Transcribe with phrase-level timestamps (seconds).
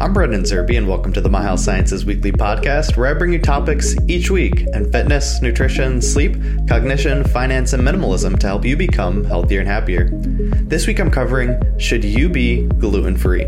[0.00, 3.32] I'm Brandon Zerbe, and welcome to the My Health Sciences Weekly podcast, where I bring
[3.32, 6.36] you topics each week in fitness, nutrition, sleep,
[6.68, 10.10] cognition, finance, and minimalism to help you become healthier and happier.
[10.12, 13.46] This week I'm covering Should you be gluten free?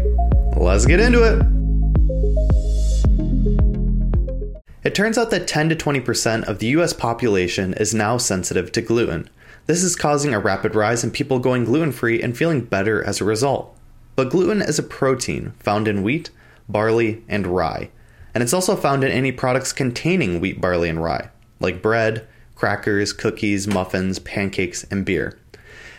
[0.57, 1.41] Let's get into it.
[4.83, 8.81] It turns out that 10 to 20% of the US population is now sensitive to
[8.81, 9.29] gluten.
[9.67, 13.21] This is causing a rapid rise in people going gluten free and feeling better as
[13.21, 13.77] a result.
[14.21, 16.29] But gluten is a protein found in wheat,
[16.69, 17.89] barley, and rye.
[18.35, 23.15] And it's also found in any products containing wheat, barley, and rye, like bread, crackers,
[23.15, 25.39] cookies, muffins, pancakes, and beer.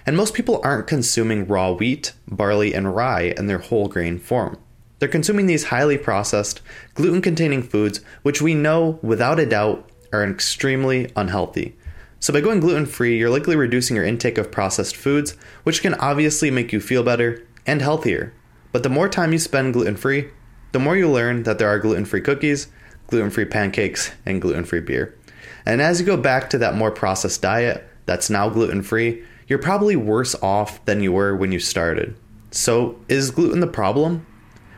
[0.05, 4.60] And most people aren't consuming raw wheat, barley, and rye in their whole grain form.
[4.99, 6.62] They're consuming these highly processed,
[6.94, 11.76] gluten containing foods, which we know without a doubt are extremely unhealthy.
[12.20, 15.32] So, by going gluten free, you're likely reducing your intake of processed foods,
[15.63, 18.34] which can obviously make you feel better and healthier.
[18.72, 20.30] But the more time you spend gluten free,
[20.72, 22.68] the more you learn that there are gluten free cookies,
[23.08, 25.18] gluten free pancakes, and gluten free beer.
[25.66, 29.60] And as you go back to that more processed diet that's now gluten free, you're
[29.60, 32.16] probably worse off than you were when you started.
[32.52, 34.26] So, is gluten the problem?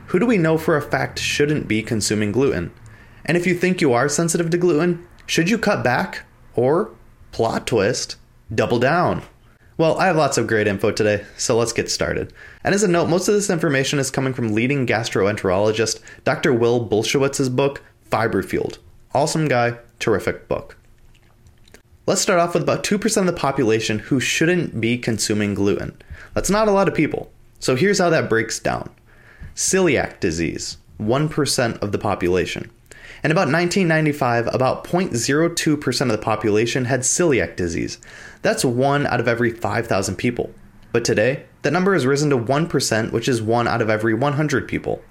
[0.07, 2.71] Who do we know for a fact shouldn't be consuming gluten?
[3.25, 6.23] And if you think you are sensitive to gluten, should you cut back?
[6.55, 6.91] Or,
[7.31, 8.17] plot twist,
[8.53, 9.23] double down?
[9.75, 12.31] Well, I have lots of great info today, so let's get started.
[12.63, 16.53] And as a note, most of this information is coming from leading gastroenterologist Dr.
[16.53, 18.77] Will Bulsiewicz's book, Fiber Fueled.
[19.15, 20.77] Awesome guy, terrific book.
[22.05, 25.97] Let's start off with about 2% of the population who shouldn't be consuming gluten.
[26.35, 27.31] That's not a lot of people.
[27.59, 28.91] So here's how that breaks down
[29.55, 32.69] celiac disease, 1% of the population.
[33.23, 37.97] In about 1995, about 0.02% of the population had celiac disease.
[38.41, 40.53] That's one out of every 5,000 people.
[40.91, 44.67] But today, that number has risen to 1%, which is one out of every 100
[44.67, 45.01] people.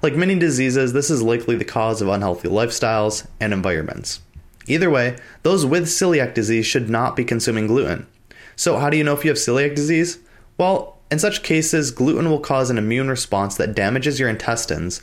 [0.00, 4.20] Like many diseases, this is likely the cause of unhealthy lifestyles and environments.
[4.68, 8.06] Either way, those with celiac disease should not be consuming gluten.
[8.54, 10.18] So, how do you know if you have celiac disease?
[10.56, 15.02] Well, in such cases, gluten will cause an immune response that damages your intestines,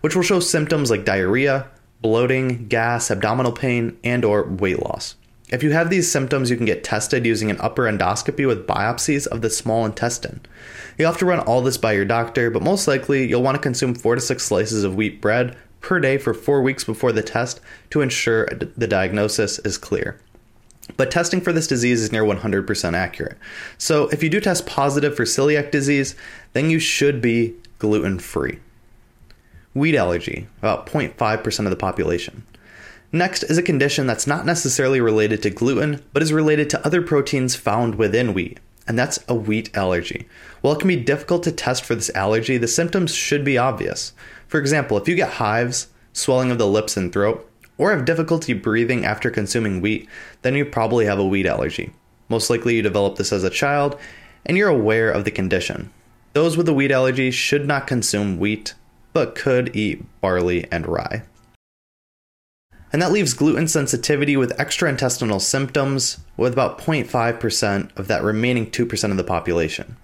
[0.00, 1.70] which will show symptoms like diarrhea,
[2.02, 5.14] bloating, gas, abdominal pain, and or weight loss.
[5.50, 9.26] If you have these symptoms, you can get tested using an upper endoscopy with biopsies
[9.26, 10.40] of the small intestine.
[10.96, 13.62] You'll have to run all this by your doctor, but most likely you'll want to
[13.62, 17.22] consume 4 to 6 slices of wheat bread per day for 4 weeks before the
[17.22, 20.18] test to ensure the diagnosis is clear.
[20.96, 23.36] But testing for this disease is near 100% accurate.
[23.78, 26.14] So if you do test positive for celiac disease,
[26.54, 28.58] then you should be gluten free.
[29.74, 32.44] Wheat allergy, about 0.5% of the population.
[33.10, 37.02] Next is a condition that's not necessarily related to gluten, but is related to other
[37.02, 40.26] proteins found within wheat, and that's a wheat allergy.
[40.60, 44.12] While it can be difficult to test for this allergy, the symptoms should be obvious.
[44.46, 48.52] For example, if you get hives, swelling of the lips and throat, or have difficulty
[48.52, 50.08] breathing after consuming wheat,
[50.42, 51.92] then you probably have a wheat allergy.
[52.28, 53.98] Most likely you developed this as a child,
[54.44, 55.90] and you're aware of the condition.
[56.32, 58.74] Those with a wheat allergy should not consume wheat,
[59.12, 61.22] but could eat barley and rye.
[62.92, 69.10] And that leaves gluten sensitivity with extraintestinal symptoms, with about 0.5% of that remaining 2%
[69.10, 69.96] of the population.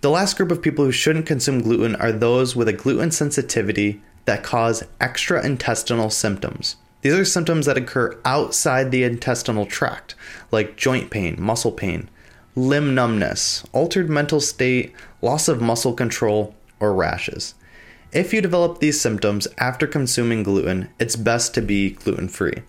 [0.00, 4.02] The last group of people who shouldn't consume gluten are those with a gluten sensitivity
[4.24, 6.76] that cause extraintestinal symptoms.
[7.02, 10.16] These are symptoms that occur outside the intestinal tract,
[10.50, 12.10] like joint pain, muscle pain,
[12.56, 14.92] limb numbness, altered mental state,
[15.22, 17.54] loss of muscle control, or rashes.
[18.12, 22.62] If you develop these symptoms after consuming gluten, it's best to be gluten free.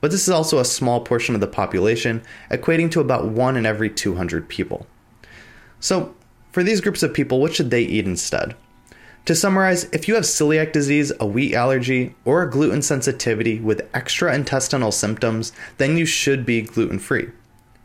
[0.00, 3.66] But this is also a small portion of the population, equating to about 1 in
[3.66, 4.86] every 200 people.
[5.78, 6.14] So,
[6.52, 8.54] for these groups of people, what should they eat instead?
[9.26, 13.88] To summarize, if you have celiac disease, a wheat allergy, or a gluten sensitivity with
[13.92, 17.28] extra intestinal symptoms, then you should be gluten free.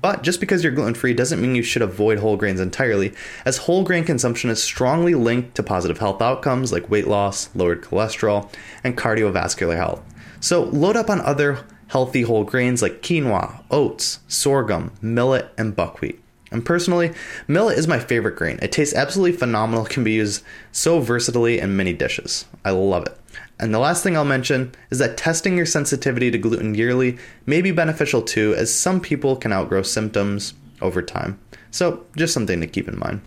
[0.03, 3.13] But just because you're gluten free doesn't mean you should avoid whole grains entirely,
[3.45, 7.81] as whole grain consumption is strongly linked to positive health outcomes like weight loss, lowered
[7.81, 8.51] cholesterol,
[8.83, 10.03] and cardiovascular health.
[10.41, 16.21] So load up on other healthy whole grains like quinoa, oats, sorghum, millet, and buckwheat.
[16.51, 17.13] And personally,
[17.47, 18.59] millet is my favorite grain.
[18.61, 22.43] It tastes absolutely phenomenal, can be used so versatilely in many dishes.
[22.65, 23.17] I love it.
[23.59, 27.61] And the last thing I'll mention is that testing your sensitivity to gluten yearly may
[27.61, 31.39] be beneficial too, as some people can outgrow symptoms over time.
[31.71, 33.21] So, just something to keep in mind.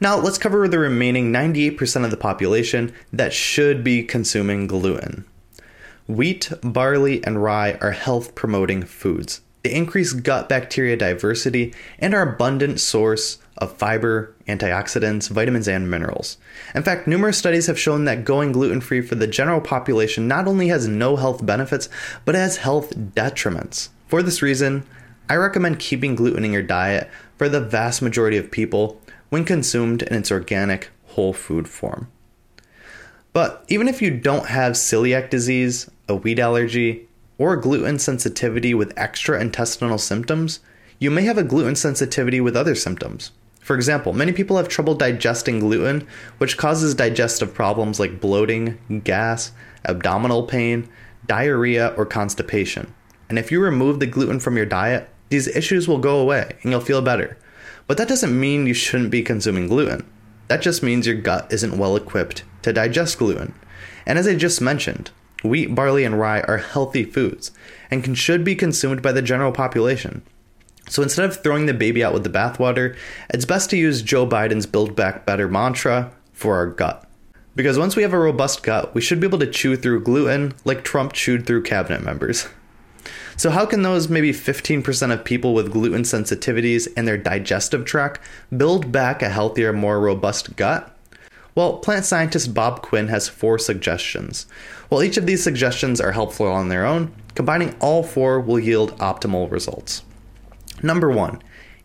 [0.00, 5.24] Now, let's cover the remaining 98% of the population that should be consuming gluten.
[6.06, 9.40] Wheat, barley, and rye are health promoting foods.
[9.68, 16.38] They increase gut bacteria diversity and are abundant source of fiber, antioxidants, vitamins, and minerals.
[16.74, 20.48] In fact, numerous studies have shown that going gluten free for the general population not
[20.48, 21.90] only has no health benefits,
[22.24, 23.90] but has health detriments.
[24.06, 24.86] For this reason,
[25.28, 28.98] I recommend keeping gluten in your diet for the vast majority of people
[29.28, 32.08] when consumed in its organic, whole food form.
[33.34, 37.07] But even if you don't have celiac disease, a wheat allergy,
[37.38, 40.60] or gluten sensitivity with extra intestinal symptoms,
[40.98, 43.30] you may have a gluten sensitivity with other symptoms.
[43.60, 46.06] For example, many people have trouble digesting gluten,
[46.38, 49.52] which causes digestive problems like bloating, gas,
[49.84, 50.88] abdominal pain,
[51.26, 52.92] diarrhea, or constipation.
[53.28, 56.72] And if you remove the gluten from your diet, these issues will go away and
[56.72, 57.36] you'll feel better.
[57.86, 60.10] But that doesn't mean you shouldn't be consuming gluten.
[60.48, 63.54] That just means your gut isn't well equipped to digest gluten.
[64.06, 65.10] And as I just mentioned,
[65.42, 67.50] wheat, barley, and rye are healthy foods
[67.90, 70.22] and can, should be consumed by the general population.
[70.88, 72.96] So instead of throwing the baby out with the bathwater,
[73.30, 77.04] it's best to use Joe Biden's Build Back Better mantra for our gut.
[77.54, 80.54] Because once we have a robust gut, we should be able to chew through gluten
[80.64, 82.48] like Trump chewed through cabinet members.
[83.36, 88.20] So, how can those maybe 15% of people with gluten sensitivities and their digestive tract
[88.56, 90.96] build back a healthier, more robust gut?
[91.58, 94.46] Well, plant scientist Bob Quinn has four suggestions.
[94.90, 98.96] While each of these suggestions are helpful on their own, combining all four will yield
[98.98, 100.04] optimal results.
[100.84, 101.42] Number one,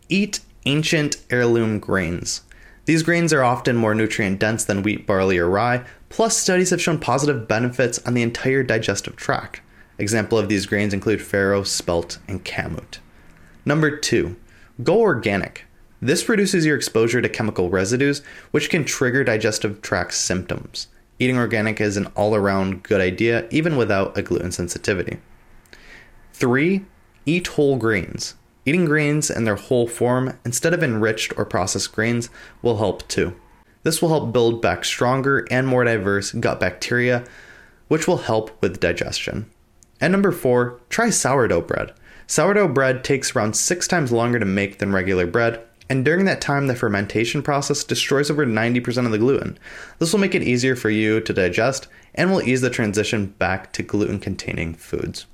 [0.08, 2.42] eat ancient heirloom grains.
[2.84, 6.80] These grains are often more nutrient dense than wheat, barley, or rye, plus, studies have
[6.80, 9.60] shown positive benefits on the entire digestive tract.
[9.98, 12.98] Example of these grains include farro, spelt, and kamut.
[13.64, 14.36] Number two,
[14.84, 15.64] go organic.
[16.04, 18.20] This reduces your exposure to chemical residues,
[18.50, 20.88] which can trigger digestive tract symptoms.
[21.18, 25.16] Eating organic is an all around good idea, even without a gluten sensitivity.
[26.34, 26.84] Three,
[27.24, 28.34] eat whole grains.
[28.66, 32.28] Eating grains in their whole form instead of enriched or processed grains
[32.60, 33.34] will help too.
[33.82, 37.24] This will help build back stronger and more diverse gut bacteria,
[37.88, 39.50] which will help with digestion.
[40.02, 41.94] And number four, try sourdough bread.
[42.26, 46.40] Sourdough bread takes around six times longer to make than regular bread, and during that
[46.40, 49.58] time, the fermentation process destroys over 90% of the gluten.
[49.98, 53.72] This will make it easier for you to digest and will ease the transition back
[53.74, 55.26] to gluten containing foods.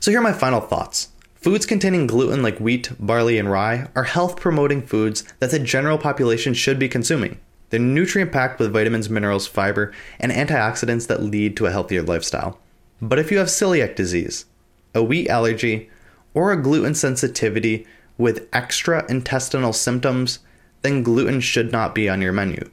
[0.00, 1.08] So, here are my final thoughts.
[1.34, 5.98] Foods containing gluten like wheat, barley, and rye are health promoting foods that the general
[5.98, 7.38] population should be consuming.
[7.70, 12.58] They're nutrient packed with vitamins, minerals, fiber, and antioxidants that lead to a healthier lifestyle.
[13.00, 14.46] But if you have celiac disease,
[14.94, 15.90] a wheat allergy,
[16.34, 17.86] or a gluten sensitivity
[18.18, 20.38] with extra intestinal symptoms,
[20.82, 22.70] then gluten should not be on your menu.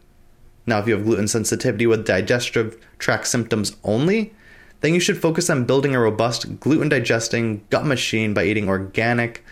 [0.66, 4.34] Now, if you have gluten sensitivity with digestive tract symptoms only,
[4.82, 9.44] then you should focus on building a robust gluten digesting gut machine by eating organic,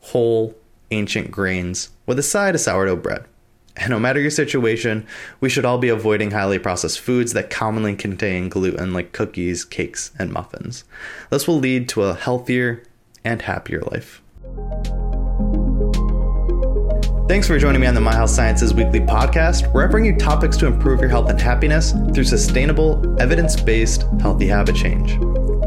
[0.00, 0.54] whole,
[0.90, 3.24] ancient grains with a side of sourdough bread.
[3.76, 5.06] And no matter your situation,
[5.40, 10.10] we should all be avoiding highly processed foods that commonly contain gluten, like cookies, cakes,
[10.18, 10.84] and muffins.
[11.30, 12.82] This will lead to a healthier
[13.24, 14.20] and happier life.
[17.28, 20.16] Thanks for joining me on the My Health Sciences Weekly podcast, where I bring you
[20.16, 25.18] topics to improve your health and happiness through sustainable, evidence based, healthy habit change.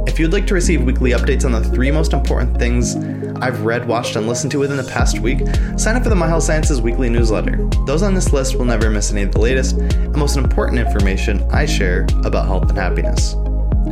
[0.09, 2.95] If you'd like to receive weekly updates on the three most important things
[3.43, 5.41] I've read, watched, and listened to within the past week,
[5.77, 7.69] sign up for the My Health Sciences weekly newsletter.
[7.85, 11.43] Those on this list will never miss any of the latest and most important information
[11.51, 13.35] I share about health and happiness.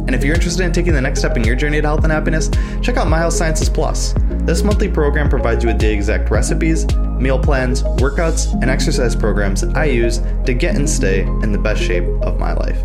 [0.07, 2.11] And if you're interested in taking the next step in your journey to health and
[2.11, 2.49] happiness,
[2.81, 4.13] check out My Health Sciences Plus.
[4.41, 9.63] This monthly program provides you with the exact recipes, meal plans, workouts, and exercise programs
[9.63, 12.83] I use to get and stay in the best shape of my life.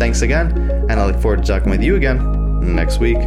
[0.00, 0.50] Thanks again,
[0.90, 3.18] and I look forward to talking with you again next week.